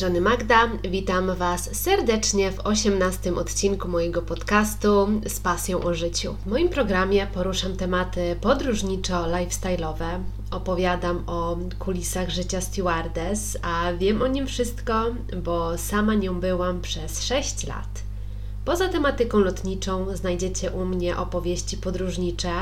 [0.00, 0.68] strony Magda.
[0.84, 6.34] Witam Was serdecznie w 18 odcinku mojego podcastu z pasją o życiu.
[6.46, 10.20] W moim programie poruszam tematy podróżniczo-lifestyle'owe.
[10.50, 15.04] Opowiadam o kulisach życia stewardess, a wiem o nim wszystko,
[15.42, 18.02] bo sama nią byłam przez 6 lat.
[18.64, 22.52] Poza tematyką lotniczą znajdziecie u mnie opowieści podróżnicze,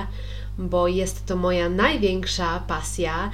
[0.58, 3.30] bo jest to moja największa pasja.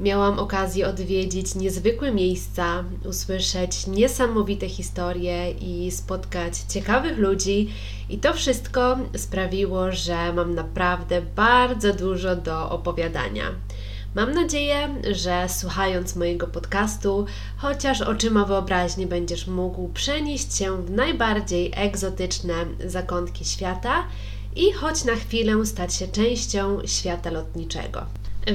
[0.00, 7.72] Miałam okazję odwiedzić niezwykłe miejsca, usłyszeć niesamowite historie i spotkać ciekawych ludzi,
[8.08, 13.44] i to wszystko sprawiło, że mam naprawdę bardzo dużo do opowiadania.
[14.14, 21.72] Mam nadzieję, że słuchając mojego podcastu, chociaż oczyma wyobraźni będziesz mógł przenieść się w najbardziej
[21.76, 22.54] egzotyczne
[22.86, 24.04] zakątki świata
[24.58, 28.06] i choć na chwilę stać się częścią świata lotniczego.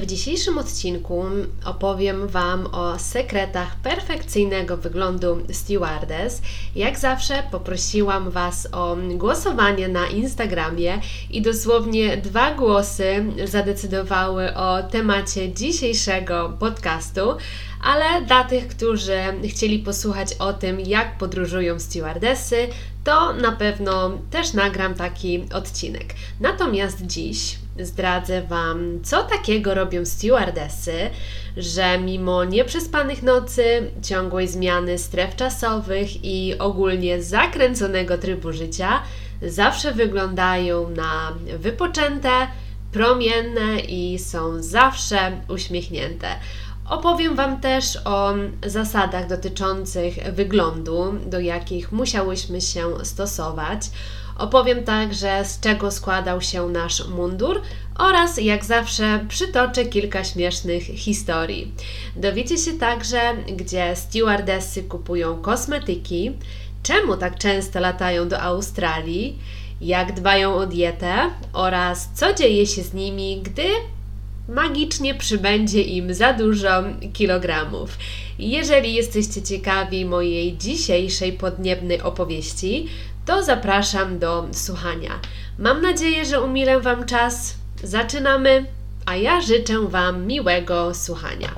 [0.02, 1.24] W dzisiejszym odcinku
[1.64, 6.42] opowiem Wam o sekretach perfekcyjnego wyglądu stewardess.
[6.76, 15.52] Jak zawsze poprosiłam Was o głosowanie na Instagramie i dosłownie dwa głosy zadecydowały o temacie
[15.52, 17.36] dzisiejszego podcastu,
[17.82, 22.68] ale dla tych, którzy chcieli posłuchać o tym, jak podróżują stewardessy,
[23.04, 26.14] to na pewno też nagram taki odcinek.
[26.40, 31.10] Natomiast dziś zdradzę Wam, co takiego robią stewardessy,
[31.56, 39.02] że mimo nieprzespanych nocy, ciągłej zmiany stref czasowych i ogólnie zakręconego trybu życia,
[39.42, 42.30] zawsze wyglądają na wypoczęte,
[42.92, 46.26] promienne i są zawsze uśmiechnięte.
[46.88, 48.34] Opowiem Wam też o
[48.66, 53.80] zasadach dotyczących wyglądu, do jakich musiałyśmy się stosować.
[54.38, 57.62] Opowiem także, z czego składał się nasz mundur
[57.98, 61.72] oraz, jak zawsze, przytoczę kilka śmiesznych historii.
[62.16, 63.20] Dowiecie się także,
[63.56, 66.32] gdzie stewardessy kupują kosmetyki,
[66.82, 69.38] czemu tak często latają do Australii,
[69.80, 71.14] jak dbają o dietę
[71.52, 73.64] oraz co dzieje się z nimi, gdy
[74.48, 76.82] magicznie przybędzie im za dużo
[77.12, 77.98] kilogramów.
[78.38, 82.88] Jeżeli jesteście ciekawi mojej dzisiejszej podniebnej opowieści,
[83.26, 85.10] to zapraszam do słuchania.
[85.58, 87.54] Mam nadzieję, że umilę Wam czas.
[87.82, 88.66] Zaczynamy,
[89.06, 91.48] a ja życzę Wam miłego słuchania.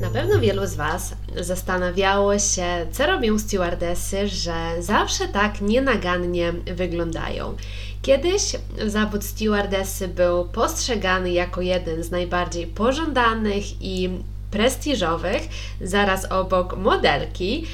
[0.00, 7.56] Na pewno wielu z Was zastanawiało się, co robią stewardessy, że zawsze tak nienagannie wyglądają.
[8.02, 8.42] Kiedyś
[8.86, 14.10] zawód stewardessy był postrzegany jako jeden z najbardziej pożądanych i
[14.52, 15.42] prestiżowych,
[15.80, 17.66] zaraz obok modelki.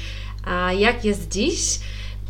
[0.45, 1.79] A jak jest dziś?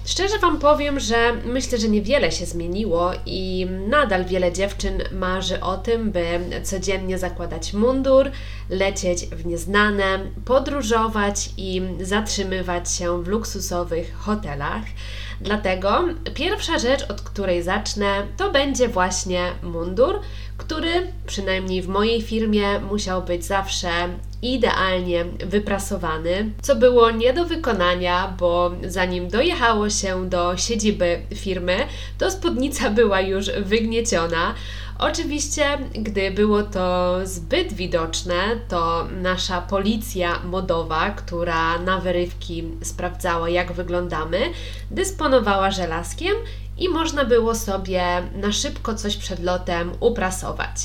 [0.06, 5.78] Szczerze Wam powiem, że myślę, że niewiele się zmieniło i nadal wiele dziewczyn marzy o
[5.78, 8.32] tym, by codziennie zakładać mundur,
[8.70, 14.84] lecieć w nieznane, podróżować i zatrzymywać się w luksusowych hotelach.
[15.42, 20.20] Dlatego pierwsza rzecz, od której zacznę, to będzie właśnie mundur,
[20.58, 23.90] który przynajmniej w mojej firmie musiał być zawsze
[24.42, 31.78] idealnie wyprasowany, co było nie do wykonania, bo zanim dojechało się do siedziby firmy,
[32.18, 34.54] to spódnica była już wygnieciona.
[35.00, 38.36] Oczywiście, gdy było to zbyt widoczne,
[38.68, 44.40] to nasza policja modowa, która na wyrywki sprawdzała, jak wyglądamy,
[44.92, 46.34] dysponowała żelazkiem
[46.78, 48.04] i można było sobie
[48.36, 50.76] na szybko coś przed lotem uprasować.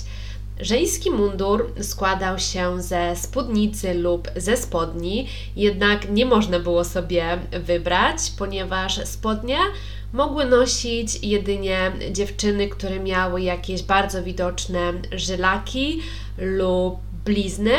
[0.61, 8.17] Żeński mundur składał się ze spódnicy lub ze spodni, jednak nie można było sobie wybrać,
[8.39, 9.59] ponieważ spodnie
[10.13, 16.01] mogły nosić jedynie dziewczyny, które miały jakieś bardzo widoczne żylaki
[16.39, 17.75] lub blizny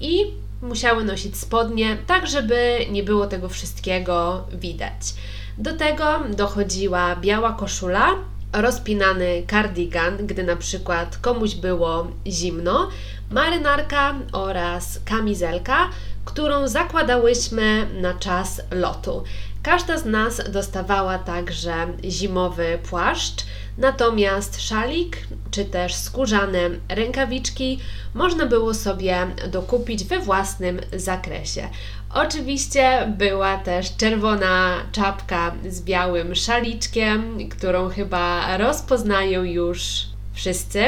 [0.00, 0.24] i
[0.62, 5.14] musiały nosić spodnie, tak żeby nie było tego wszystkiego widać.
[5.58, 6.04] Do tego
[6.36, 8.14] dochodziła biała koszula,
[8.52, 12.88] rozpinany kardigan, gdy na przykład komuś było zimno,
[13.30, 15.88] marynarka oraz kamizelka,
[16.24, 19.24] którą zakładałyśmy na czas lotu.
[19.62, 23.44] Każda z nas dostawała także zimowy płaszcz,
[23.78, 25.16] natomiast szalik
[25.50, 27.80] czy też skórzane rękawiczki
[28.14, 31.68] można było sobie dokupić we własnym zakresie.
[32.14, 40.82] Oczywiście była też czerwona czapka z białym szaliczkiem, którą chyba rozpoznają już wszyscy,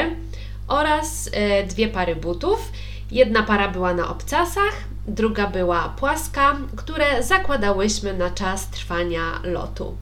[0.67, 2.71] oraz e, dwie pary butów.
[3.11, 4.73] Jedna para była na obcasach,
[5.07, 9.97] druga była płaska, które zakładałyśmy na czas trwania lotu.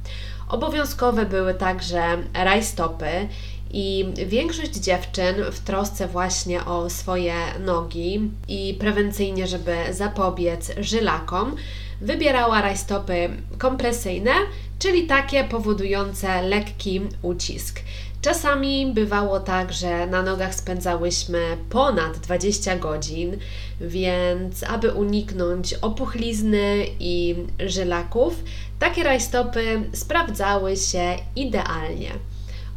[0.49, 3.27] Obowiązkowe były także rajstopy
[3.71, 7.33] I większość dziewczyn w trosce właśnie o swoje
[7.65, 11.55] nogi i prewencyjnie, żeby zapobiec żylakom,
[12.01, 14.31] wybierała rajstopy kompresyjne,
[14.79, 17.79] czyli takie powodujące lekki ucisk.
[18.21, 23.37] Czasami bywało tak, że na nogach spędzałyśmy ponad 20 godzin,
[23.81, 28.43] więc aby uniknąć opuchlizny i żylaków,
[28.79, 32.11] takie rajstopy sprawdzały się idealnie.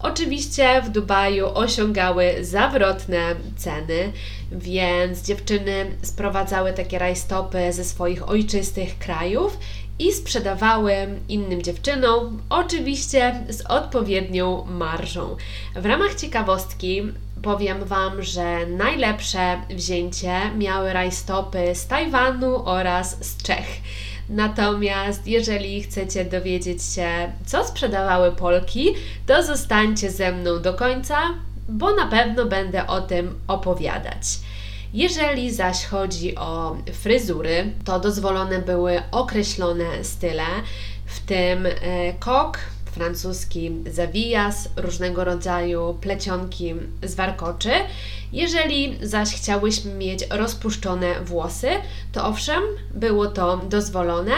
[0.02, 4.12] Oczywiście w Dubaju osiągały zawrotne ceny,
[4.52, 9.58] więc dziewczyny sprowadzały takie rajstopy ze swoich ojczystych krajów
[9.98, 10.94] i sprzedawały
[11.28, 15.36] innym dziewczynom, oczywiście z odpowiednią marżą.
[15.76, 17.02] W ramach ciekawostki
[17.42, 23.66] powiem Wam, że najlepsze wzięcie miały rajstopy z Tajwanu oraz z Czech.
[24.28, 28.94] Natomiast jeżeli chcecie dowiedzieć się, co sprzedawały Polki,
[29.26, 31.16] to zostańcie ze mną do końca,
[31.68, 34.38] bo na pewno będę o tym opowiadać.
[34.94, 40.46] Jeżeli zaś chodzi o fryzury, to dozwolone były określone style,
[41.06, 41.72] w tym e,
[42.12, 42.58] kok,
[42.92, 47.70] francuski zawijas, różnego rodzaju plecionki z warkoczy.
[48.32, 51.68] Jeżeli zaś chciałyśmy mieć rozpuszczone włosy,
[52.12, 52.62] to owszem,
[52.94, 54.32] było to dozwolone,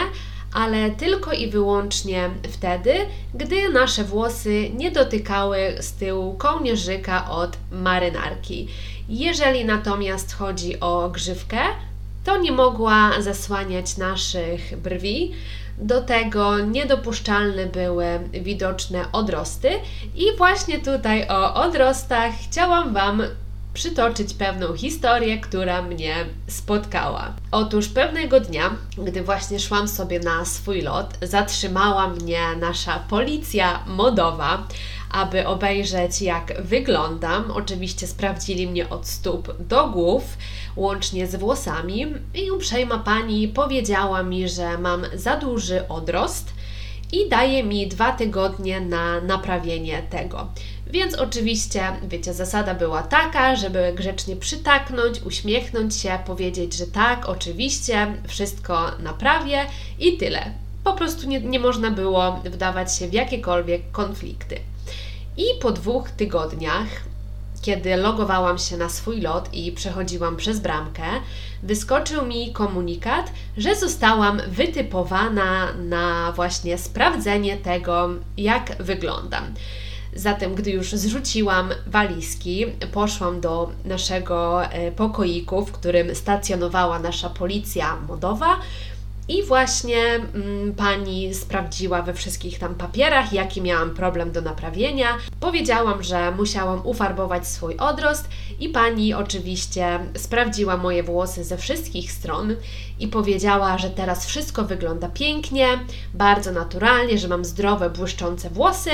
[0.53, 2.93] ale tylko i wyłącznie wtedy,
[3.33, 8.67] gdy nasze włosy nie dotykały z tyłu kołnierzyka od marynarki.
[9.09, 11.59] Jeżeli natomiast chodzi o grzywkę,
[12.23, 15.31] to nie mogła zasłaniać naszych brwi.
[15.77, 19.69] Do tego niedopuszczalne były widoczne odrosty,
[20.15, 23.21] i właśnie tutaj o odrostach chciałam Wam
[23.73, 26.15] przytoczyć pewną historię, która mnie
[26.47, 27.33] spotkała.
[27.51, 34.67] Otóż pewnego dnia, gdy właśnie szłam sobie na swój lot, zatrzymała mnie nasza policja modowa,
[35.15, 37.51] aby obejrzeć jak wyglądam.
[37.51, 40.37] Oczywiście sprawdzili mnie od stóp do głów,
[40.75, 46.53] łącznie z włosami i uprzejma pani powiedziała mi, że mam za duży odrost
[47.11, 50.47] i daje mi dwa tygodnie na naprawienie tego.
[50.87, 58.13] Więc oczywiście, wiecie, zasada była taka, żeby grzecznie przytaknąć, uśmiechnąć się, powiedzieć, że tak, oczywiście,
[58.27, 59.65] wszystko naprawię
[59.99, 60.51] i tyle.
[60.83, 64.59] Po prostu nie, nie można było wdawać się w jakiekolwiek konflikty.
[65.37, 66.87] I po dwóch tygodniach,
[67.61, 71.03] kiedy logowałam się na swój lot i przechodziłam przez bramkę,
[71.63, 79.43] wyskoczył mi komunikat, że zostałam wytypowana na właśnie sprawdzenie tego, jak wyglądam.
[80.15, 87.95] Zatem, gdy już zrzuciłam walizki, poszłam do naszego e, pokoiku, w którym stacjonowała nasza policja
[87.95, 88.59] modowa.
[89.27, 95.17] I właśnie mm, pani sprawdziła we wszystkich tam papierach, jaki miałam problem do naprawienia.
[95.39, 98.29] Powiedziałam, że musiałam ufarbować swój odrost,
[98.59, 102.55] i pani oczywiście sprawdziła moje włosy ze wszystkich stron
[102.99, 105.67] i powiedziała, że teraz wszystko wygląda pięknie,
[106.13, 108.91] bardzo naturalnie, że mam zdrowe, błyszczące włosy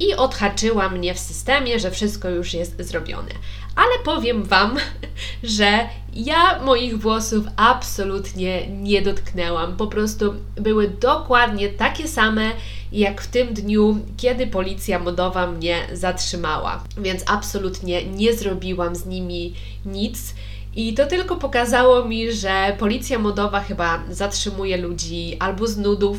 [0.00, 3.30] i odhaczyła mnie w systemie, że wszystko już jest zrobione.
[3.76, 4.76] Ale powiem Wam,
[5.42, 9.76] że ja moich włosów absolutnie nie dotknęłam.
[9.76, 12.50] Po prostu były dokładnie takie same,
[12.92, 16.84] jak w tym dniu, kiedy policja modowa mnie zatrzymała.
[16.98, 19.54] Więc absolutnie nie zrobiłam z nimi
[19.86, 20.34] nic.
[20.76, 26.18] I to tylko pokazało mi, że policja modowa chyba zatrzymuje ludzi albo z nudów,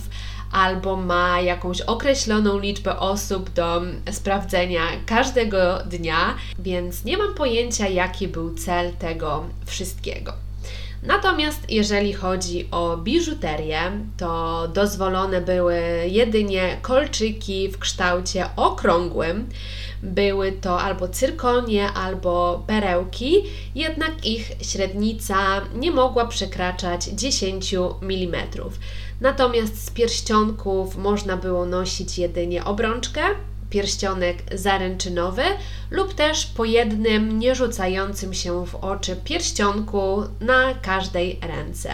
[0.52, 3.82] albo ma jakąś określoną liczbę osób do
[4.12, 10.34] sprawdzenia każdego dnia, więc nie mam pojęcia, jaki był cel tego wszystkiego.
[11.04, 19.50] Natomiast jeżeli chodzi o biżuterię, to dozwolone były jedynie kolczyki w kształcie okrągłym.
[20.04, 23.44] Były to albo cyrkonie, albo perełki,
[23.76, 28.48] jednak ich średnica nie mogła przekraczać 10 mm.
[29.22, 33.22] Natomiast z pierścionków można było nosić jedynie obrączkę,
[33.72, 35.44] pierścionek zaręczynowy
[35.92, 41.94] lub też po jednym nierzucającym się w oczy pierścionku na każdej ręce.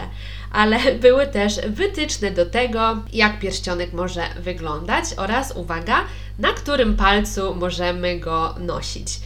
[0.52, 6.04] Ale były też wytyczne do tego, jak pierścionek może wyglądać oraz uwaga,
[6.38, 9.20] na którym palcu możemy go nosić.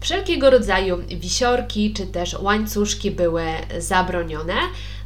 [0.00, 3.44] Wszelkiego rodzaju wisiorki czy też łańcuszki były
[3.78, 4.54] zabronione,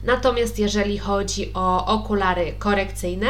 [0.04, 3.26] natomiast jeżeli chodzi o okulary korekcyjne,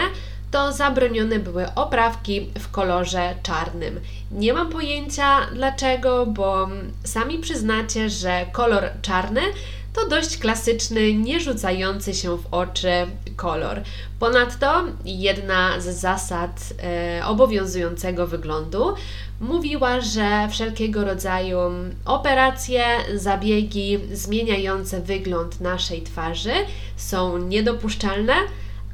[0.56, 4.00] to zabronione były oprawki w kolorze czarnym.
[4.30, 6.68] Nie mam pojęcia dlaczego, bo
[7.04, 9.40] sami przyznacie, że kolor czarny
[9.92, 12.90] to dość klasyczny, nie rzucający się w oczy
[13.36, 13.80] kolor.
[14.18, 18.94] Ponadto jedna z zasad e, obowiązującego wyglądu
[19.40, 21.58] mówiła, że wszelkiego rodzaju
[22.04, 22.84] operacje,
[23.14, 26.52] zabiegi zmieniające wygląd naszej twarzy
[26.96, 28.34] są niedopuszczalne,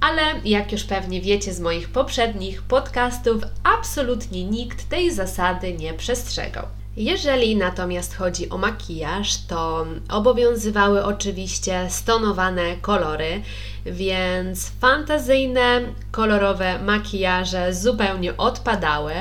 [0.02, 6.66] ale jak już pewnie wiecie z moich poprzednich podcastów, absolutnie nikt tej zasady nie przestrzegał.
[6.96, 13.42] Jeżeli natomiast chodzi o makijaż, to obowiązywały oczywiście stonowane kolory,
[13.86, 15.80] więc fantazyjne,
[16.10, 19.14] kolorowe makijaże zupełnie odpadały.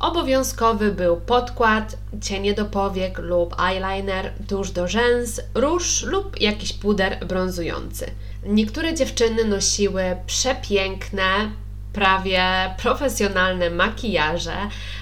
[0.00, 7.26] Obowiązkowy był podkład, cienie do powiek lub eyeliner, tuż do rzęs, róż lub jakiś puder
[7.26, 8.10] brązujący.
[8.46, 11.50] Niektóre dziewczyny nosiły przepiękne,
[11.98, 12.44] prawie
[12.82, 14.56] profesjonalne makijaże,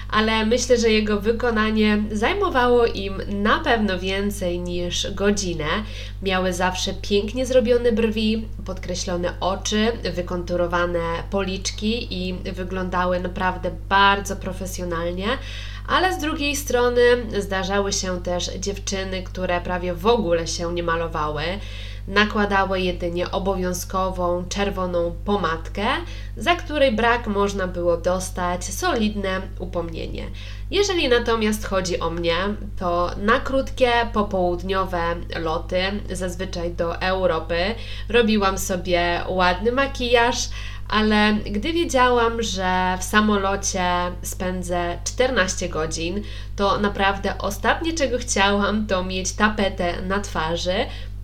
[0.09, 5.67] ale myślę, że jego wykonanie zajmowało im na pewno więcej niż godzinę.
[6.23, 10.99] Miały zawsze pięknie zrobione brwi, podkreślone oczy, wykonturowane
[11.29, 15.27] policzki i wyglądały naprawdę bardzo profesjonalnie.
[15.87, 17.01] Ale z drugiej strony
[17.39, 21.43] zdarzały się też dziewczyny, które prawie w ogóle się nie malowały
[22.07, 25.85] nakładały jedynie obowiązkową czerwoną pomadkę,
[26.37, 30.27] za której brak można było dostać solidne upomnienie.
[30.71, 32.35] Jeżeli natomiast chodzi o mnie,
[32.79, 34.99] to na krótkie popołudniowe
[35.39, 37.75] loty, zazwyczaj do Europy,
[38.09, 40.49] robiłam sobie ładny makijaż,
[40.89, 43.83] ale gdy wiedziałam, że w samolocie
[44.21, 46.23] spędzę 14 godzin,
[46.55, 50.75] to naprawdę ostatnie czego chciałam to mieć tapetę na twarzy,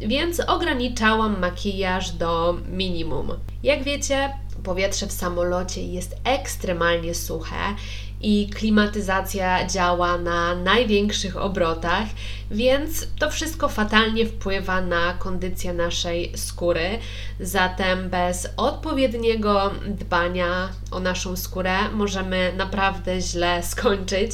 [0.08, 3.32] więc ograniczałam makijaż do minimum.
[3.64, 4.34] Jak wiecie,
[4.64, 7.76] powietrze w samolocie jest ekstremalnie suche
[8.24, 12.06] i klimatyzacja działa na największych obrotach,
[12.52, 17.00] więc to wszystko fatalnie wpływa na kondycję naszej skóry.
[17.40, 24.32] Zatem bez odpowiedniego dbania o naszą skórę możemy naprawdę źle skończyć.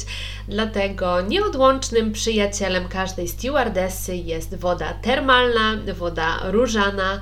[0.48, 7.20] Dlatego nieodłącznym przyjacielem każdej stewardessy jest woda termalna, woda różana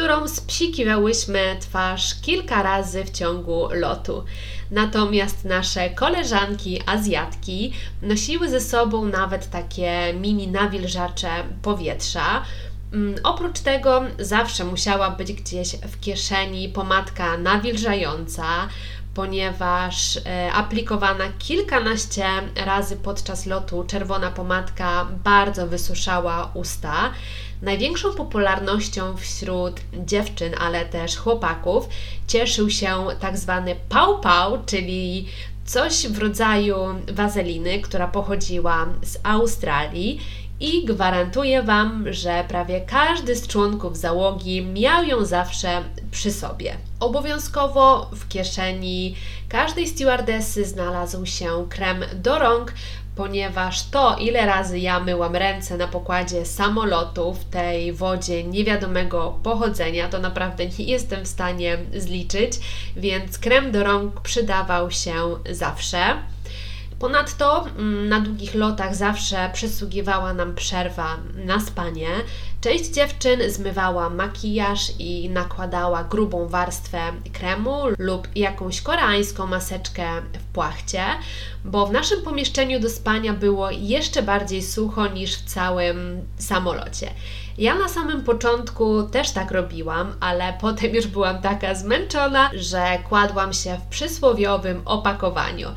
[0.00, 4.24] którą spsikiwałyśmy twarz kilka razy w ciągu lotu.
[4.70, 11.28] Natomiast nasze koleżanki Azjatki nosiły ze sobą nawet takie mini nawilżacze
[11.62, 12.42] powietrza.
[12.92, 18.68] Mm, oprócz tego zawsze musiała być gdzieś w kieszeni pomadka nawilżająca,
[19.14, 22.26] ponieważ e, aplikowana kilkanaście
[22.56, 27.10] razy podczas lotu czerwona pomadka bardzo wysuszała usta.
[27.62, 31.88] Największą popularnością wśród dziewczyn, ale też chłopaków
[32.26, 35.28] cieszył się tak zwany pał-pał, czyli
[35.64, 36.76] coś w rodzaju
[37.12, 40.20] wazeliny, która pochodziła z Australii
[40.60, 46.76] i gwarantuję Wam, że prawie każdy z członków załogi miał ją zawsze przy sobie.
[47.00, 49.16] Obowiązkowo w kieszeni
[49.48, 52.72] każdej stewardessy znalazł się krem do rąk,
[53.16, 60.08] ponieważ to, ile razy ja myłam ręce na pokładzie samolotu w tej wodzie niewiadomego pochodzenia,
[60.08, 62.52] to naprawdę nie jestem w stanie zliczyć,
[62.96, 65.14] więc krem do rąk przydawał się
[65.50, 66.00] zawsze.
[67.00, 72.08] Ponadto mm, na długich lotach zawsze przysługiwała nam przerwa na spanie.
[72.60, 76.98] Część dziewczyn zmywała makijaż i nakładała grubą warstwę
[77.32, 80.04] kremu lub jakąś koreańską maseczkę
[80.38, 81.04] w płachcie,
[81.64, 87.10] bo w naszym pomieszczeniu do spania było jeszcze bardziej sucho niż w całym samolocie.
[87.58, 93.52] Ja na samym początku też tak robiłam, ale potem już byłam taka zmęczona, że kładłam
[93.52, 95.68] się w przysłowiowym opakowaniu.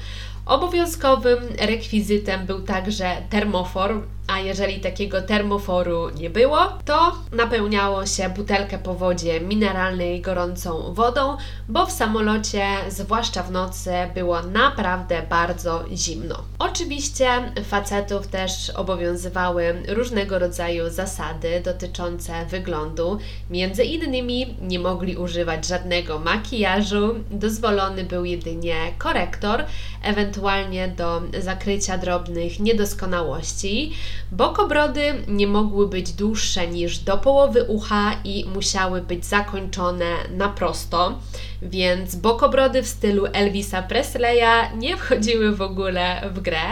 [0.45, 8.77] Obowiązkowym rekwizytem był także termofor, a jeżeli takiego termoforu nie było, to napełniało się butelkę
[8.77, 11.37] po wodzie mineralnej gorącą wodą,
[11.69, 16.43] bo w samolocie, zwłaszcza w nocy, było naprawdę bardzo zimno.
[16.59, 17.27] Oczywiście
[17.63, 23.19] facetów też obowiązywały różnego rodzaju zasady dotyczące wyglądu.
[23.49, 29.65] Między innymi nie mogli używać żadnego makijażu, dozwolony był jedynie korektor,
[30.03, 33.93] ewentualnie do zakrycia drobnych niedoskonałości.
[34.31, 40.05] Bokobrody nie mogły być dłuższe niż do połowy ucha i musiały być zakończone
[40.37, 41.19] na prosto,
[41.61, 46.63] więc bokobrody w stylu Elvisa Presleya nie wchodziły w ogóle w grę.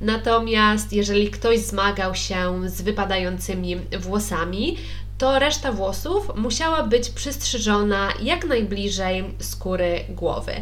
[0.00, 4.76] Natomiast jeżeli ktoś zmagał się z wypadającymi włosami,
[5.18, 10.52] to reszta włosów musiała być przystrzyżona jak najbliżej skóry głowy.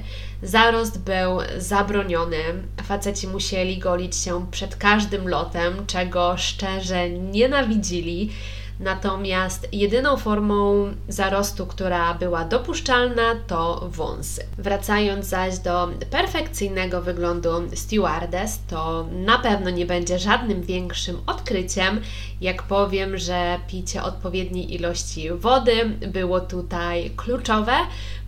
[0.42, 2.38] Zarost był zabroniony,
[2.82, 8.32] faceci musieli golić się przed każdym lotem, czego szczerze nienawidzili.
[8.80, 14.42] Natomiast jedyną formą zarostu, która była dopuszczalna, to wąsy.
[14.58, 22.00] Wracając zaś do perfekcyjnego wyglądu stewardess, to na pewno nie będzie żadnym większym odkryciem,
[22.40, 27.72] jak powiem, że picie odpowiedniej ilości wody było tutaj kluczowe,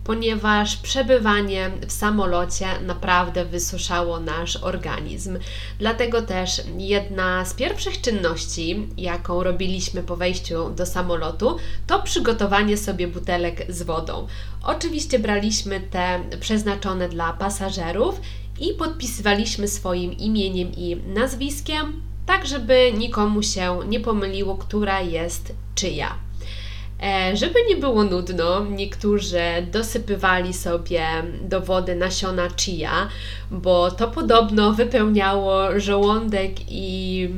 [0.09, 5.37] ponieważ przebywanie w samolocie naprawdę wysuszało nasz organizm.
[5.79, 13.07] Dlatego też jedna z pierwszych czynności, jaką robiliśmy po wejściu do samolotu, to przygotowanie sobie
[13.07, 14.27] butelek z wodą.
[14.63, 18.21] Oczywiście braliśmy te przeznaczone dla pasażerów
[18.59, 26.28] i podpisywaliśmy swoim imieniem i nazwiskiem, tak żeby nikomu się nie pomyliło, która jest czyja.
[27.03, 29.39] E, żeby nie było nudno, niektórzy
[29.71, 31.05] dosypywali sobie
[31.41, 33.07] do wody nasiona chia,
[33.51, 37.29] bo to podobno wypełniało żołądek i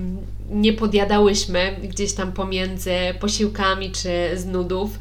[0.51, 5.00] nie podjadałyśmy gdzieś tam pomiędzy posiłkami czy z nudów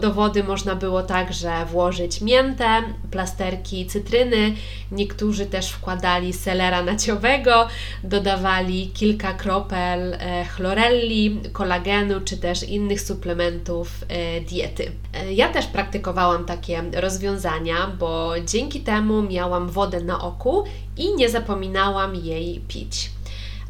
[0.00, 4.54] do wody można było także włożyć miętę, plasterki cytryny,
[4.92, 7.68] niektórzy też wkładali selera naciowego,
[8.04, 14.92] dodawali kilka kropel e, chlorelli, kolagenu czy też innych suplementów e, diety.
[15.14, 20.64] E, ja też praktykowałam takie rozwiązania, bo dzięki temu miałam wodę na oku
[20.96, 23.10] i nie zapominałam jej pić.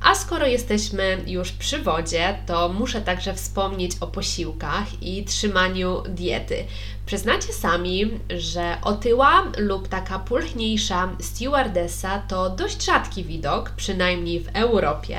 [0.05, 6.65] A skoro jesteśmy już przy wodzie, to muszę także wspomnieć o posiłkach i trzymaniu diety.
[7.07, 15.19] Przyznacie sami, że otyła lub taka pulchniejsza stewardessa to dość rzadki widok, przynajmniej w Europie.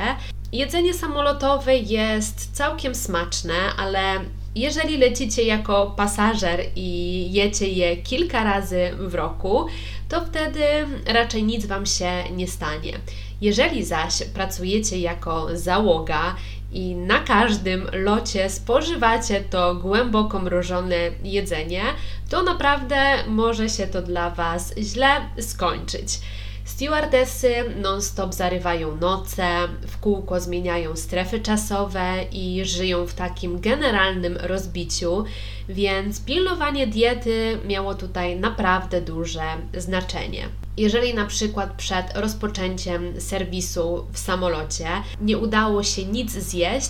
[0.51, 4.19] Jedzenie samolotowe jest całkiem smaczne, ale
[4.55, 9.65] jeżeli lecicie jako pasażer i jecie je kilka razy w roku,
[10.09, 10.63] to wtedy
[11.05, 12.93] raczej nic Wam się nie stanie.
[13.43, 16.35] Jeżeli zaś pracujecie jako załoga
[16.71, 21.81] i na każdym locie spożywacie to głęboko mrożone jedzenie,
[22.29, 22.95] to naprawdę
[23.27, 25.07] może się to dla Was źle
[25.39, 26.19] skończyć.
[26.65, 29.47] Stewardessy non-stop zarywają noce,
[29.87, 35.23] w kółko zmieniają strefy czasowe i żyją w takim generalnym rozbiciu,
[35.69, 39.43] więc pilnowanie diety miało tutaj naprawdę duże
[39.77, 40.62] znaczenie.
[40.77, 44.87] Jeżeli na przykład przed rozpoczęciem serwisu w samolocie
[45.21, 46.89] nie udało się nic zjeść,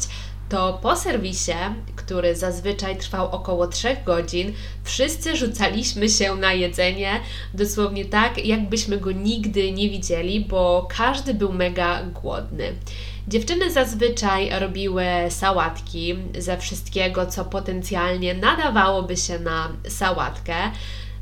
[0.50, 1.56] to po serwisie,
[1.96, 7.20] który zazwyczaj trwał około 3 godzin, wszyscy rzucaliśmy się na jedzenie,
[7.54, 12.74] dosłownie tak, jakbyśmy go nigdy nie widzieli, bo każdy był mega głodny.
[13.28, 20.56] Dziewczyny zazwyczaj robiły sałatki ze wszystkiego, co potencjalnie nadawałoby się na sałatkę.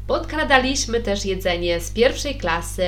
[0.07, 2.83] Podkradaliśmy też jedzenie z pierwszej klasy,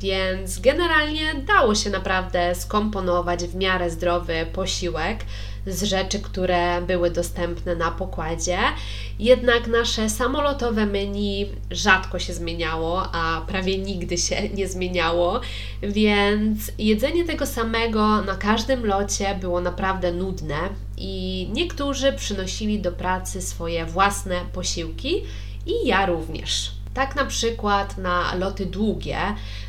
[0.00, 5.18] więc generalnie dało się naprawdę skomponować w miarę zdrowy posiłek
[5.66, 8.58] z rzeczy, które były dostępne na pokładzie.
[9.18, 15.40] Jednak nasze samolotowe menu rzadko się zmieniało, a prawie nigdy się nie zmieniało,
[15.82, 20.56] więc jedzenie tego samego na każdym locie było naprawdę nudne
[20.96, 25.22] i niektórzy przynosili do pracy swoje własne posiłki
[25.66, 26.72] i ja również.
[26.94, 29.18] Tak na przykład na loty długie,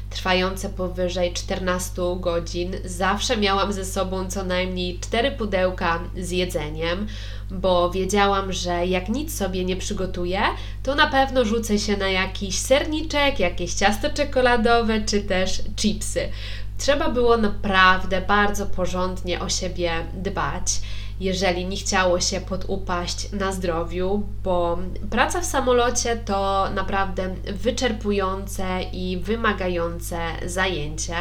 [0.10, 7.08] trwające powyżej 14 godzin, zawsze miałam ze sobą co najmniej 4 pudełka z jedzeniem,
[7.52, 10.42] bo wiedziałam, że jak nic sobie nie przygotuję,
[10.84, 16.30] to na pewno rzucę się na jakiś serniczek, jakieś ciasto czekoladowe czy też chipsy.
[16.78, 20.82] Trzeba było naprawdę bardzo porządnie o siebie dbać
[21.20, 24.78] jeżeli nie chciało się podupaść na zdrowiu, bo
[25.10, 31.16] praca w samolocie to naprawdę wyczerpujące i wymagające zajęcie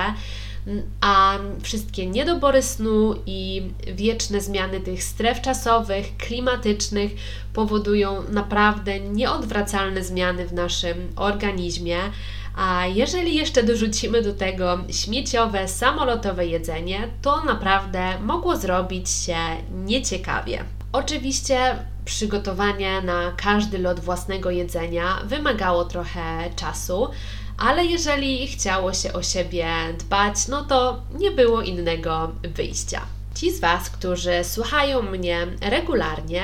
[1.00, 3.62] a wszystkie niedobory snu i
[3.94, 7.12] wieczne zmiany tych stref czasowych, klimatycznych
[7.52, 11.98] powodują naprawdę nieodwracalne zmiany w naszym organizmie.
[12.56, 19.36] A jeżeli jeszcze dorzucimy do tego śmieciowe, samolotowe jedzenie, to naprawdę mogło zrobić się
[19.70, 20.64] nieciekawie.
[20.92, 27.08] Oczywiście przygotowanie na każdy lot własnego jedzenia wymagało trochę czasu,
[27.58, 33.13] ale jeżeli chciało się o siebie dbać, no to nie było innego wyjścia.
[33.34, 36.42] Ci z Was, którzy słuchają mnie regularnie,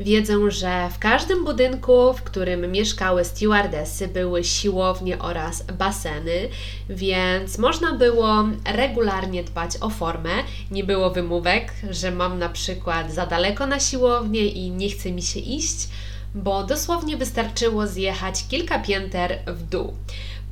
[0.00, 6.48] wiedzą, że w każdym budynku, w którym mieszkały stewardessy, były siłownie oraz baseny,
[6.88, 10.30] więc można było regularnie dbać o formę.
[10.70, 15.22] Nie było wymówek, że mam na przykład za daleko na siłownię i nie chce mi
[15.22, 15.88] się iść,
[16.34, 19.94] bo dosłownie wystarczyło zjechać kilka pięter w dół.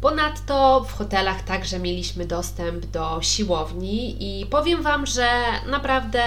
[0.01, 5.29] Ponadto w hotelach także mieliśmy dostęp do siłowni i powiem Wam, że
[5.71, 6.23] naprawdę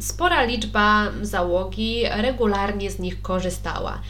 [0.00, 4.00] spora liczba załogi regularnie z nich korzystała.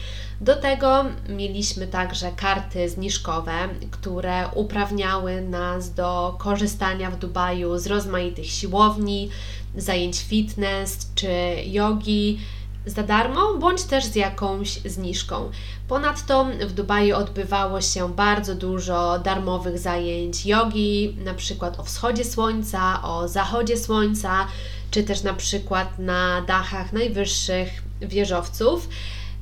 [0.41, 8.45] Do tego mieliśmy także karty zniżkowe, które uprawniały nas do korzystania w Dubaju z rozmaitych
[8.45, 9.29] siłowni,
[9.75, 11.31] zajęć fitness czy
[11.65, 12.39] jogi
[12.87, 15.51] za darmo, bądź też z jakąś zniżką.
[15.87, 23.03] Ponadto w Dubaju odbywało się bardzo dużo darmowych zajęć jogi, na przykład o wschodzie słońca,
[23.03, 24.47] o zachodzie słońca,
[24.91, 27.69] czy też na przykład na dachach najwyższych
[28.01, 28.89] wieżowców.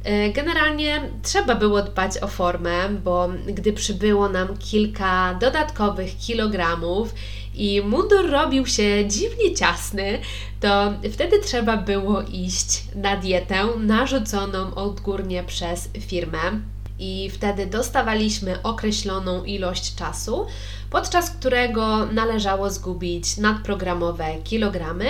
[0.03, 7.13] E, generalnie trzeba było dbać o formę, bo gdy przybyło nam kilka dodatkowych kilogramów
[7.57, 10.19] i mundur robił się dziwnie ciasny,
[10.59, 16.39] to wtedy trzeba było iść na dietę narzuconą odgórnie przez firmę.
[16.99, 20.45] I wtedy dostawaliśmy określoną ilość czasu,
[20.89, 25.05] podczas którego należało zgubić nadprogramowe kilogramy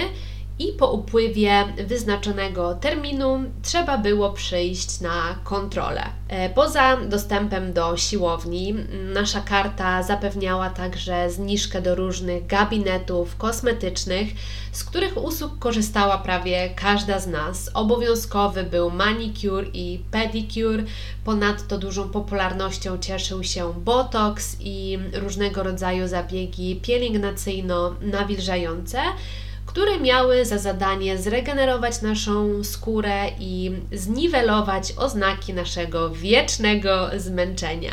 [0.60, 6.04] i po upływie wyznaczonego terminu trzeba było przyjść na kontrolę.
[6.28, 8.76] E, poza dostępem do siłowni,
[9.14, 14.28] nasza karta zapewniała także zniżkę do różnych gabinetów kosmetycznych,
[14.72, 17.72] z których usług korzystała prawie każda z nas.
[17.74, 20.84] Obowiązkowy był manicure i pedicure,
[21.24, 29.00] ponadto dużą popularnością cieszył się botox i różnego rodzaju zabiegi pielęgnacyjno-nawilżające
[29.76, 37.92] które miały za zadanie zregenerować naszą skórę i zniwelować oznaki naszego wiecznego zmęczenia.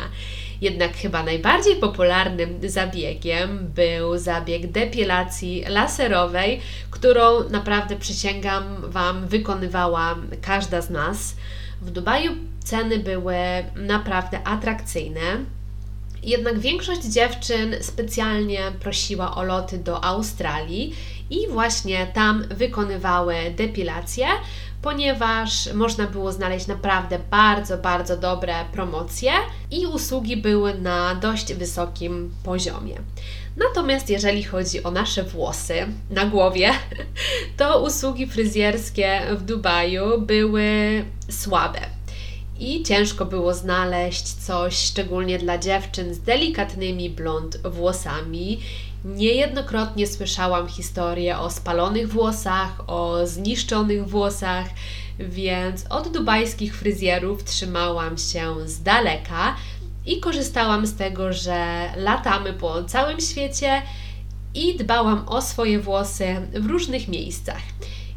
[0.61, 10.81] Jednak chyba najbardziej popularnym zabiegiem był zabieg depilacji laserowej, którą naprawdę przysięgam Wam wykonywała każda
[10.81, 11.35] z nas.
[11.81, 12.31] W Dubaju
[12.63, 13.35] ceny były
[13.75, 15.21] naprawdę atrakcyjne.
[16.23, 20.95] Jednak większość dziewczyn specjalnie prosiła o loty do Australii
[21.33, 24.25] i właśnie tam wykonywały depilację,
[24.81, 29.31] ponieważ można było znaleźć naprawdę bardzo, bardzo dobre promocje
[29.71, 32.95] i usługi były na dość wysokim poziomie.
[33.57, 35.75] Natomiast jeżeli chodzi o nasze włosy
[36.09, 36.71] na głowie,
[37.57, 40.65] to usługi fryzjerskie w Dubaju były
[41.29, 41.79] słabe
[42.59, 48.59] i ciężko było znaleźć coś szczególnie dla dziewczyn z delikatnymi blond włosami.
[49.05, 54.65] Niejednokrotnie słyszałam historie o spalonych włosach, o zniszczonych włosach,
[55.19, 59.55] więc od dubajskich fryzjerów trzymałam się z daleka
[60.05, 63.81] i korzystałam z tego, że latamy po całym świecie
[64.53, 67.61] i dbałam o swoje włosy w różnych miejscach.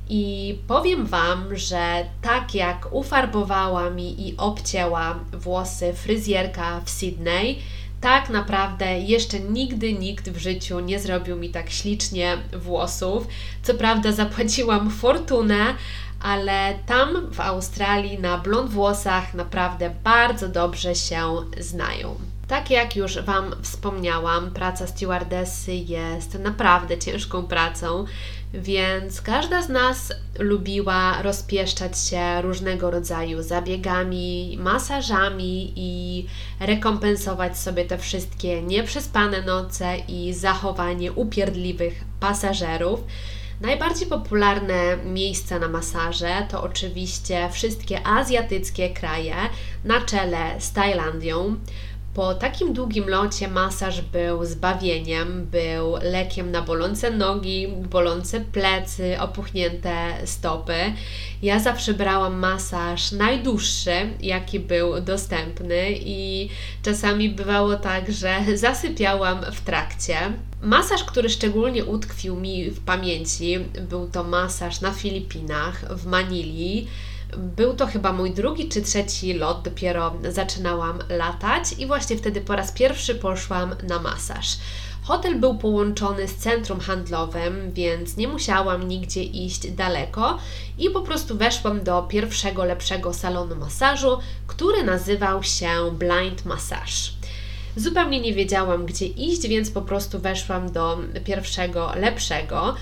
[0.09, 7.59] I powiem Wam, że tak jak ufarbowała mi i obcięła włosy fryzjerka w Sydney,
[8.01, 13.27] tak naprawdę jeszcze nigdy nikt w życiu nie zrobił mi tak ślicznie włosów.
[13.63, 15.75] Co prawda zapłaciłam fortunę,
[16.23, 22.17] ale tam w Australii na blond włosach naprawdę bardzo dobrze się znają.
[22.49, 28.05] Tak jak już Wam wspomniałam, praca stewardessy jest naprawdę ciężką pracą,
[28.55, 36.27] więc każda z nas lubiła rozpieszczać się różnego rodzaju zabiegami, masażami i
[36.61, 43.01] rekompensować sobie te wszystkie nieprzespane noce i zachowanie upierdliwych pasażerów.
[43.61, 49.35] Najbardziej popularne miejsca na masaże to oczywiście wszystkie azjatyckie kraje,
[49.85, 51.57] na czele z Tajlandią.
[52.17, 60.15] Po takim długim locie masaż był zbawieniem, był lekiem na bolące nogi, bolące plecy, opuchnięte
[60.25, 60.75] stopy.
[61.43, 66.49] Ja zawsze brałam masaż najdłuższy, jaki był dostępny, i
[66.83, 70.17] czasami bywało tak, że zasypiałam w trakcie.
[70.63, 73.59] Masaż, który szczególnie utkwił mi w pamięci,
[73.91, 76.87] był to masaż na Filipinach, w Manili
[77.37, 82.57] był to chyba mój drugi czy trzeci lot, dopiero zaczynałam latać i właśnie wtedy po
[82.57, 84.57] raz pierwszy poszłam na masaż.
[85.03, 90.39] Hotel był połączony z centrum handlowym, więc nie musiałam nigdzie iść daleko
[90.79, 97.17] i po prostu weszłam do pierwszego lepszego salonu masażu, który nazywał się Blind Massage.
[97.77, 102.75] Zupełnie nie wiedziałam, gdzie iść, więc po prostu weszłam do pierwszego lepszego.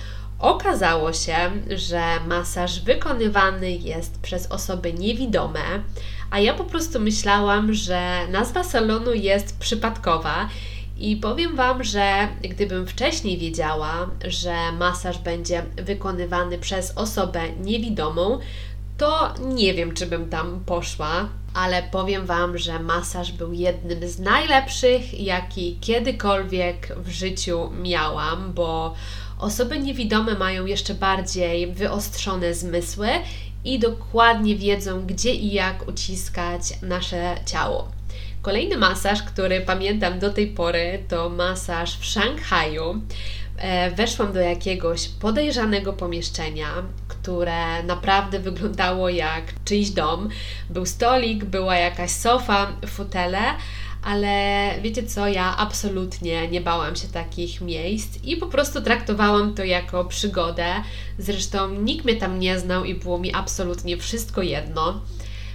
[0.45, 1.37] Okazało się,
[1.77, 5.61] że masaż wykonywany jest przez osoby niewidome,
[6.31, 10.49] a ja po prostu myślałam, że nazwa salonu jest przypadkowa.
[10.99, 18.39] I powiem Wam, że gdybym wcześniej wiedziała, że masaż będzie wykonywany przez osobę niewidomą,
[18.99, 21.29] to nie wiem, czy bym tam poszła.
[21.55, 28.95] ale powiem Wam, że masaż był jednym z najlepszych, jaki kiedykolwiek w życiu miałam, bo
[29.45, 33.09] osoby niewidome mają jeszcze bardziej wyostrzone zmysły
[33.65, 37.89] i dokładnie wiedzą, gdzie i jak uciskać nasze ciało.
[38.43, 43.01] Kolejny masaż, który pamiętam do tej pory, to masaż w Szanghaju.
[43.57, 46.69] E, weszłam do jakiegoś podejrzanego pomieszczenia,
[47.09, 50.29] które naprawdę wyglądało jak czyjś dom.
[50.71, 53.43] Był stolik, była jakaś sofa, fotele,
[54.05, 59.65] ale wiecie co, ja absolutnie nie bałam się takich miejsc i po prostu traktowałam to
[59.65, 60.67] jako przygodę.
[61.19, 65.01] Zresztą nikt mnie tam nie znał i było mi absolutnie wszystko jedno.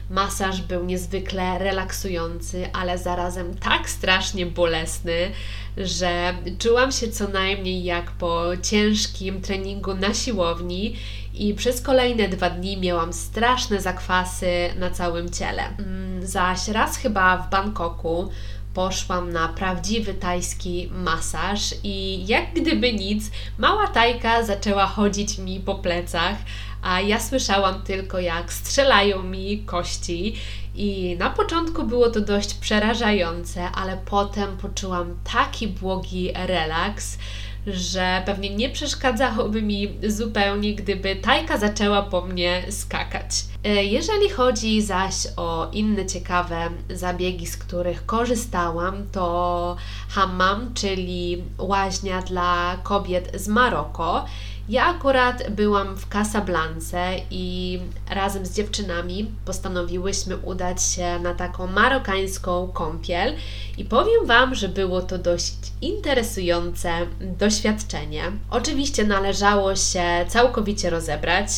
[0.09, 5.31] Masaż był niezwykle relaksujący, ale zarazem tak strasznie bolesny,
[5.77, 10.95] że czułam się co najmniej jak po ciężkim treningu na siłowni
[11.33, 15.63] i przez kolejne dwa dni miałam straszne zakwasy na całym ciele.
[15.67, 18.29] Mm, zaś raz chyba w Bangkoku
[18.73, 25.75] poszłam na prawdziwy tajski masaż i jak gdyby nic, mała tajka zaczęła chodzić mi po
[25.75, 26.37] plecach,
[26.81, 30.35] a ja słyszałam tylko jak strzelają mi kości
[30.75, 37.17] i na początku było to dość przerażające, ale potem poczułam taki błogi relaks,
[37.67, 43.25] że pewnie nie przeszkadzałoby mi zupełnie, gdyby tajka zaczęła po mnie skakać.
[43.63, 49.75] E, jeżeli chodzi zaś o inne ciekawe zabiegi, z których korzystałam, to
[50.09, 54.25] hammam, czyli łaźnia dla kobiet z Maroko.
[54.69, 57.79] Ja akurat byłam w Casablance i
[58.09, 63.33] razem z dziewczynami postanowiłyśmy udać się na taką marokańską kąpiel
[63.77, 68.23] i powiem Wam, że było to dość interesujące doświadczenie.
[68.49, 71.49] Oczywiście należało się całkowicie rozebrać.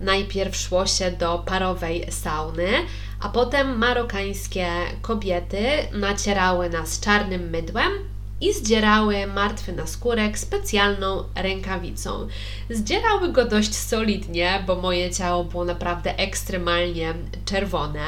[0.00, 2.68] Najpierw szło się do parowej sauny,
[3.20, 4.68] a potem marokańskie
[5.02, 7.92] kobiety nacierały nas czarnym mydłem
[8.40, 12.28] i zdzierały martwy naskórek specjalną rękawicą.
[12.70, 18.04] Zdzierały go dość solidnie, bo moje ciało było naprawdę ekstremalnie czerwone.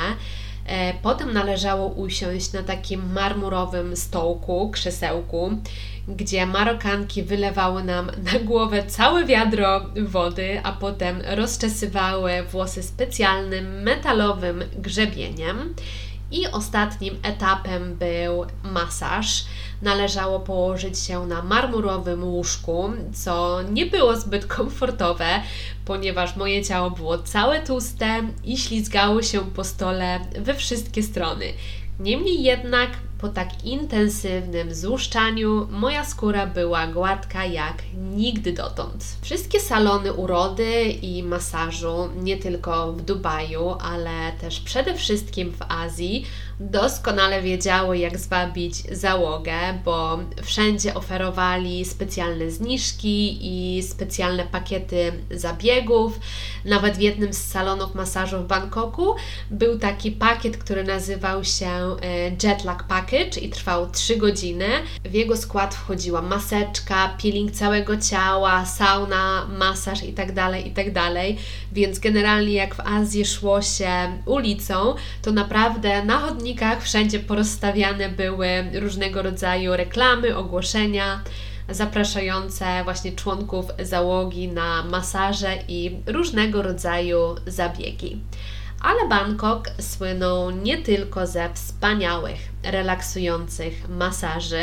[0.67, 5.51] E, potem należało usiąść na takim marmurowym stołku, krzesełku,
[6.09, 14.65] gdzie Marokanki wylewały nam na głowę całe wiadro wody, a potem rozczesywały włosy specjalnym metalowym
[14.79, 15.75] grzebieniem.
[16.31, 19.45] I ostatnim etapem był masaż.
[19.83, 25.43] Należało położyć się na marmurowym łóżku, co nie było zbyt komfortowe,
[25.85, 31.47] ponieważ moje ciało było całe tłuste i ślizgało się po stole we wszystkie strony.
[32.01, 32.91] Niemniej jednak
[33.21, 39.05] po tak intensywnym złuszczaniu moja skóra była gładka jak nigdy dotąd.
[39.23, 46.27] Wszystkie salony urody i masażu, nie tylko w Dubaju, ale też przede wszystkim w Azji,
[46.61, 49.53] doskonale wiedziały, jak zwabić załogę,
[49.85, 56.21] bo wszędzie oferowali specjalne zniżki i specjalne pakiety zabiegów.
[56.65, 59.15] Nawet w jednym z salonów masażu w Bangkoku
[59.51, 61.97] był taki pakiet, który nazywał się e,
[62.43, 64.69] Jetlag Package i trwał 3 godziny.
[65.05, 71.15] W jego skład wchodziła maseczka, peeling całego ciała, sauna, masaż itd., tak itd., tak
[71.73, 73.91] więc generalnie jak w Azji szło się
[74.27, 81.21] ulicą, to naprawdę na chodniku chodnikach wszędzie porozstawiane były różnego rodzaju reklamy, ogłoszenia
[81.69, 88.21] zapraszające właśnie członków załogi na masaże i różnego rodzaju zabiegi.
[88.81, 94.63] Ale Bangkok słynął nie tylko ze wspaniałych, relaksujących masaży.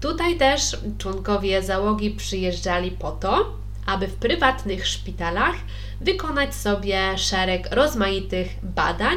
[0.00, 3.52] Tutaj też członkowie załogi przyjeżdżali po to,
[3.86, 5.54] aby w prywatnych szpitalach
[6.00, 9.16] wykonać sobie szereg rozmaitych badań,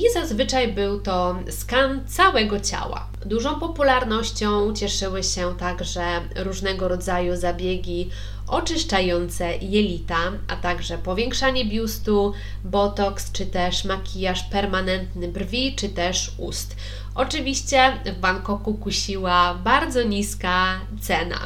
[0.00, 3.06] i zazwyczaj był to skan całego ciała.
[3.26, 8.10] Dużą popularnością cieszyły się także różnego rodzaju zabiegi
[8.46, 12.32] oczyszczające jelita, a także powiększanie biustu,
[12.64, 16.76] botoks, czy też makijaż permanentny brwi, czy też ust.
[17.14, 21.38] Oczywiście w Bangkoku kusiła bardzo niska cena.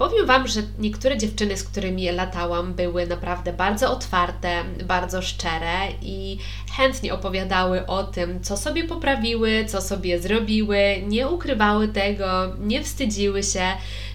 [0.00, 6.38] Powiem Wam, że niektóre dziewczyny, z którymi latałam, były naprawdę bardzo otwarte, bardzo szczere i
[6.76, 12.26] chętnie opowiadały o tym, co sobie poprawiły, co sobie zrobiły, nie ukrywały tego,
[12.60, 13.62] nie wstydziły się.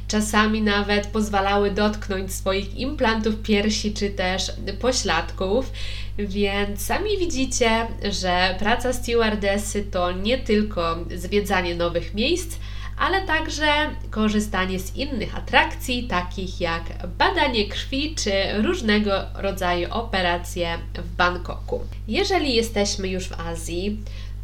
[0.07, 5.71] Czasami nawet pozwalały dotknąć swoich implantów piersi czy też pośladków,
[6.17, 12.57] więc sami widzicie, że praca stewardessy to nie tylko zwiedzanie nowych miejsc,
[12.97, 13.65] ale także
[14.09, 16.83] korzystanie z innych atrakcji, takich jak
[17.17, 18.31] badanie krwi czy
[18.63, 21.81] różnego rodzaju operacje w Bangkoku.
[22.07, 23.97] Jeżeli jesteśmy już w Azji,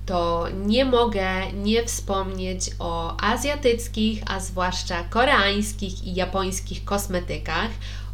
[0.05, 7.69] to nie mogę nie wspomnieć o azjatyckich, a zwłaszcza koreańskich i japońskich kosmetykach,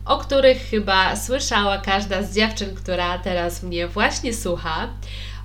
[0.06, 4.90] o których chyba słyszała każda z dziewczyn, która teraz mnie właśnie słucha.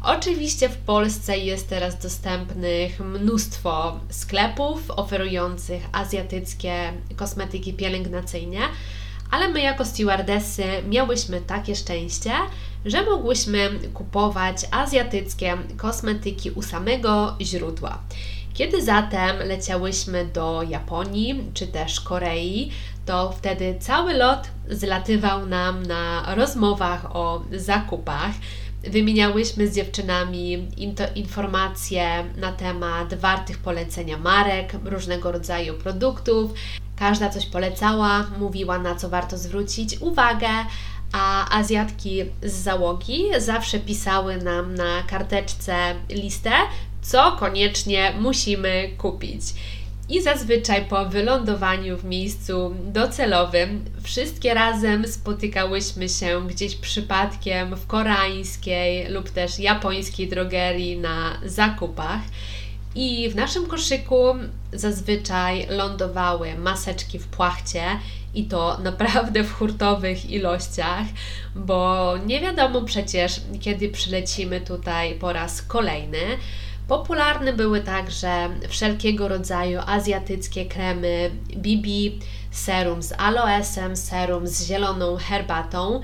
[0.04, 8.58] Oczywiście w Polsce jest teraz dostępnych mnóstwo sklepów oferujących azjatyckie kosmetyki pielęgnacyjne,
[9.30, 12.32] ale my jako stewardessy miałyśmy takie szczęście,
[12.84, 17.98] że mogłyśmy kupować azjatyckie kosmetyki u samego źródła.
[18.54, 22.70] Kiedy zatem leciałyśmy do Japonii czy też Korei,
[23.06, 28.32] to wtedy cały lot zlatywał nam na rozmowach o zakupach.
[28.90, 30.68] Wymieniałyśmy z dziewczynami
[31.14, 36.52] informacje na temat wartych polecenia marek, różnego rodzaju produktów.
[36.96, 40.48] Każda coś polecała, mówiła na co warto zwrócić uwagę,
[41.12, 45.74] a Azjatki z załogi zawsze pisały nam na karteczce
[46.08, 46.50] listę,
[47.02, 49.42] co koniecznie musimy kupić.
[50.08, 59.08] I zazwyczaj po wylądowaniu w miejscu docelowym wszystkie razem spotykałyśmy się gdzieś przypadkiem w koreańskiej
[59.08, 62.20] lub też japońskiej drogerii na zakupach.
[62.94, 64.34] I w naszym koszyku
[64.72, 67.82] zazwyczaj lądowały maseczki w płachcie
[68.34, 71.06] i to naprawdę w hurtowych ilościach,
[71.54, 76.18] bo nie wiadomo przecież, kiedy przylecimy tutaj po raz kolejny.
[76.92, 81.88] Popularne były także wszelkiego rodzaju azjatyckie kremy BB,
[82.50, 86.00] serum z aloesem, serum z zieloną herbatą.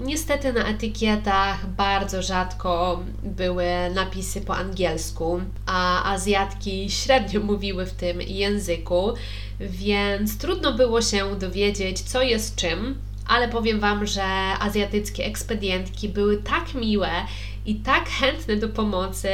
[0.00, 8.22] Niestety na etykietach bardzo rzadko były napisy po angielsku, a Azjatki średnio mówiły w tym
[8.22, 9.12] języku,
[9.60, 14.24] więc trudno było się dowiedzieć, co jest czym ale powiem Wam, że
[14.60, 17.10] azjatyckie ekspedientki były tak miłe
[17.66, 19.28] i tak chętne do pomocy,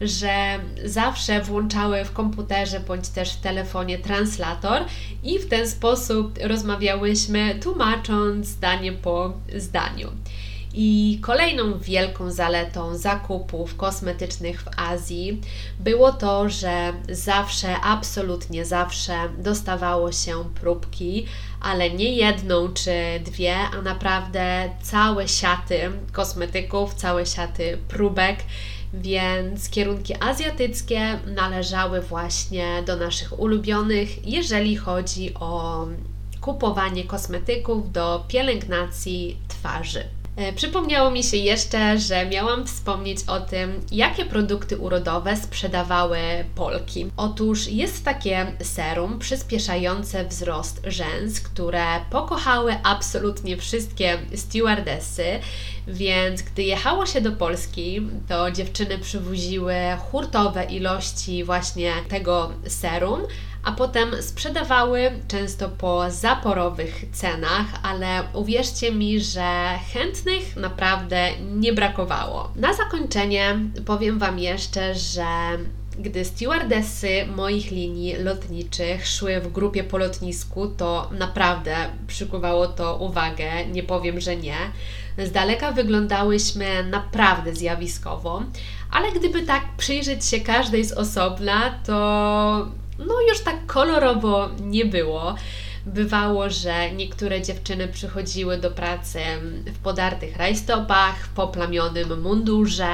[0.00, 4.82] że zawsze włączały w komputerze bądź też w telefonie translator
[5.22, 10.08] i w ten sposób rozmawiałyśmy, tłumacząc zdanie po zdaniu.
[10.74, 15.40] I kolejną wielką zaletą zakupów kosmetycznych w Azji
[15.80, 21.26] było to, że zawsze, absolutnie zawsze dostawało się próbki,
[21.60, 22.92] ale nie jedną czy
[23.24, 28.38] dwie, a naprawdę całe siaty kosmetyków, całe siaty próbek.
[28.94, 35.86] Więc kierunki azjatyckie należały właśnie do naszych ulubionych, jeżeli chodzi o
[36.40, 40.19] kupowanie kosmetyków do pielęgnacji twarzy.
[40.36, 46.18] E, przypomniało mi się jeszcze, że miałam wspomnieć o tym, jakie produkty urodowe sprzedawały
[46.54, 47.10] Polki.
[47.16, 55.24] Otóż jest takie serum przyspieszające wzrost rzęs, które pokochały absolutnie wszystkie stewardessy,
[55.86, 59.74] więc gdy jechało się do Polski, to dziewczyny przywoziły
[60.10, 63.20] hurtowe ilości właśnie tego serum,
[63.64, 72.52] a potem sprzedawały często po zaporowych cenach, ale uwierzcie mi, że chętnych naprawdę nie brakowało.
[72.56, 75.26] Na zakończenie powiem Wam jeszcze, że
[75.98, 83.66] gdy stewardessy moich linii lotniczych szły w grupie po lotnisku, to naprawdę przykuwało to uwagę,
[83.66, 84.56] nie powiem, że nie.
[85.18, 88.42] Z daleka wyglądałyśmy naprawdę zjawiskowo,
[88.90, 92.66] ale gdyby tak przyjrzeć się każdej z osobna, to
[93.06, 95.34] no już tak kolorowo nie było.
[95.86, 99.18] Bywało, że niektóre dziewczyny przychodziły do pracy
[99.66, 102.90] w podartych rajstopach, w poplamionym mundurze,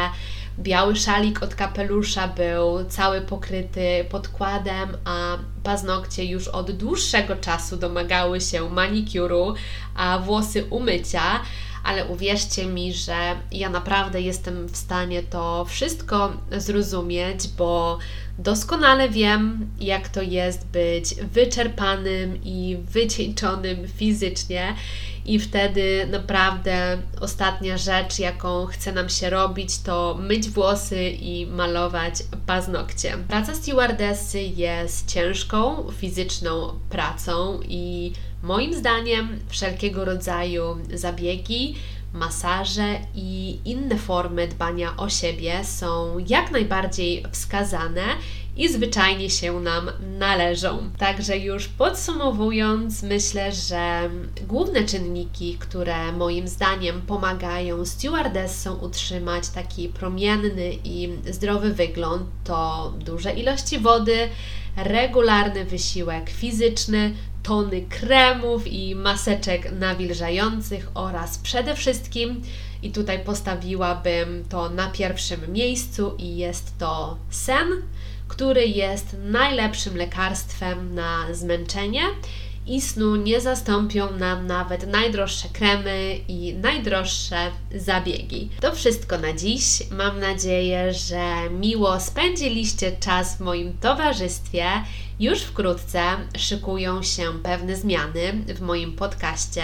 [0.58, 8.40] biały szalik od kapelusza był cały pokryty podkładem, a paznokcie już od dłuższego czasu domagały
[8.40, 9.54] się manikiuru,
[9.96, 11.40] a włosy umycia
[11.86, 13.16] ale uwierzcie mi, że
[13.52, 17.98] ja naprawdę jestem w stanie to wszystko zrozumieć, bo
[18.38, 24.74] doskonale wiem, jak to jest być wyczerpanym i wycieńczonym fizycznie.
[25.26, 32.14] I wtedy naprawdę ostatnia rzecz, jaką chce nam się robić, to myć włosy i malować
[32.46, 33.16] paznokcie.
[33.28, 40.62] Praca stewardessy jest ciężką, fizyczną pracą i Moim zdaniem wszelkiego rodzaju
[40.94, 41.74] zabiegi,
[42.16, 48.04] masaże i inne formy dbania o siebie są jak najbardziej wskazane
[48.56, 50.90] i zwyczajnie się nam należą.
[50.98, 54.10] Także już podsumowując, myślę, że
[54.46, 63.32] główne czynniki, które moim zdaniem pomagają stewardessom utrzymać taki promienny i zdrowy wygląd, to duże
[63.32, 64.28] ilości wody,
[64.76, 67.14] regularny wysiłek fizyczny,
[67.46, 72.42] tony kremów i maseczek nawilżających oraz przede wszystkim,
[72.82, 77.68] i tutaj postawiłabym to na pierwszym miejscu, i jest to sen,
[78.28, 82.02] który jest najlepszym lekarstwem na zmęczenie
[82.66, 88.50] i snu nie zastąpią nam nawet najdroższe kremy i najdroższe zabiegi.
[88.60, 89.90] To wszystko na dziś.
[89.90, 94.66] Mam nadzieję, że miło spędziliście czas w moim towarzystwie.
[95.20, 96.00] Już wkrótce
[96.38, 99.62] szykują się pewne zmiany w moim podcaście,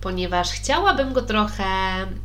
[0.00, 1.64] ponieważ chciałabym go trochę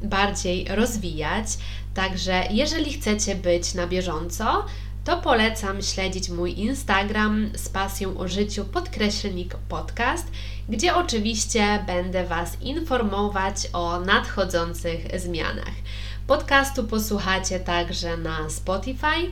[0.03, 1.45] bardziej rozwijać.
[1.93, 4.65] Także jeżeli chcecie być na bieżąco,
[5.06, 10.28] to polecam śledzić mój Instagram z pasją o życiu podkreślnik podcast,
[10.70, 15.74] gdzie oczywiście będę Was informować o nadchodzących zmianach.
[16.28, 19.32] Podcastu posłuchacie także na Spotify,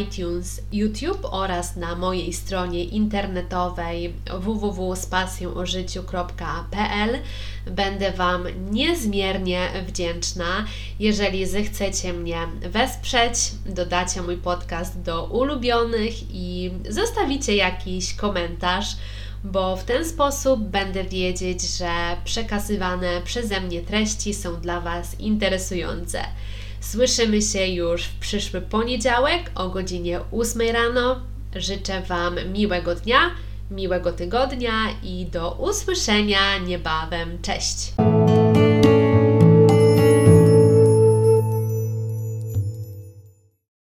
[0.00, 7.18] iTunes, YouTube oraz na mojej stronie internetowej www.spasjonożyciu.pl.
[7.66, 10.64] Będę Wam niezmiernie wdzięczna,
[10.98, 13.34] jeżeli zechcecie mnie wesprzeć,
[13.66, 18.96] dodacie mój podcast do ulubionych i zostawicie jakiś komentarz
[19.44, 21.90] bo w ten sposób będę wiedzieć, że
[22.24, 26.24] przekazywane przeze mnie treści są dla Was interesujące.
[26.80, 31.20] Słyszymy się już w przyszły poniedziałek o godzinie 8 rano.
[31.56, 33.30] Życzę Wam miłego dnia,
[33.70, 34.72] miłego tygodnia
[35.02, 37.38] i do usłyszenia niebawem.
[37.42, 38.09] Cześć!